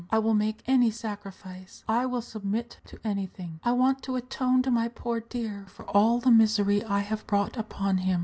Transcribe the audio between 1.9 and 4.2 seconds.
will submit to anything. I want to